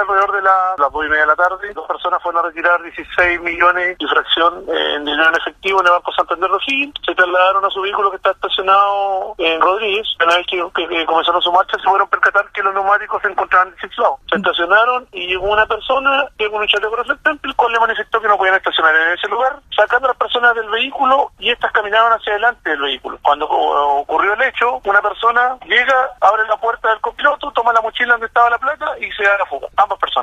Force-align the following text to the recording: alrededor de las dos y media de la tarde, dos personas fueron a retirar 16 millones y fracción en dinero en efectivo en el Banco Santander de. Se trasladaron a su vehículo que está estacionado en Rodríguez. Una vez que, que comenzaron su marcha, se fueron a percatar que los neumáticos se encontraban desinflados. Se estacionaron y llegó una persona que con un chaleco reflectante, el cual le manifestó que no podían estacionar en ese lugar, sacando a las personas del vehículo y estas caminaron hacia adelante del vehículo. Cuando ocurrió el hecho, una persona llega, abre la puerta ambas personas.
alrededor 0.00 0.32
de 0.32 0.42
las 0.42 0.76
dos 0.76 1.04
y 1.04 1.08
media 1.08 1.22
de 1.22 1.26
la 1.26 1.36
tarde, 1.36 1.72
dos 1.74 1.86
personas 1.86 2.22
fueron 2.22 2.44
a 2.44 2.48
retirar 2.48 2.82
16 2.82 3.40
millones 3.40 3.96
y 3.98 4.06
fracción 4.06 4.64
en 4.68 5.04
dinero 5.04 5.28
en 5.28 5.36
efectivo 5.36 5.80
en 5.80 5.86
el 5.86 5.92
Banco 5.92 6.12
Santander 6.12 6.50
de. 6.50 6.92
Se 7.04 7.14
trasladaron 7.14 7.64
a 7.64 7.70
su 7.70 7.80
vehículo 7.80 8.10
que 8.10 8.16
está 8.16 8.30
estacionado 8.30 9.34
en 9.38 9.60
Rodríguez. 9.60 10.06
Una 10.24 10.36
vez 10.36 10.46
que, 10.46 10.62
que 10.74 11.06
comenzaron 11.06 11.42
su 11.42 11.52
marcha, 11.52 11.76
se 11.76 11.84
fueron 11.84 12.06
a 12.06 12.10
percatar 12.10 12.50
que 12.52 12.62
los 12.62 12.74
neumáticos 12.74 13.22
se 13.22 13.28
encontraban 13.28 13.70
desinflados. 13.72 14.20
Se 14.30 14.36
estacionaron 14.36 15.06
y 15.12 15.26
llegó 15.26 15.46
una 15.46 15.66
persona 15.66 16.26
que 16.38 16.50
con 16.50 16.60
un 16.60 16.68
chaleco 16.68 16.96
reflectante, 16.96 17.48
el 17.48 17.56
cual 17.56 17.72
le 17.72 17.80
manifestó 17.80 18.20
que 18.20 18.28
no 18.28 18.36
podían 18.36 18.56
estacionar 18.56 18.94
en 18.94 19.14
ese 19.14 19.28
lugar, 19.28 19.60
sacando 19.74 20.08
a 20.08 20.10
las 20.10 20.18
personas 20.18 20.54
del 20.54 20.68
vehículo 20.68 21.30
y 21.38 21.50
estas 21.50 21.72
caminaron 21.72 22.12
hacia 22.12 22.32
adelante 22.32 22.70
del 22.70 22.80
vehículo. 22.80 23.18
Cuando 23.22 23.46
ocurrió 23.48 24.34
el 24.34 24.42
hecho, 24.42 24.80
una 24.84 25.02
persona 25.02 25.58
llega, 25.66 26.10
abre 26.20 26.46
la 26.48 26.56
puerta 26.56 26.95
ambas 29.86 29.98
personas. 30.00 30.16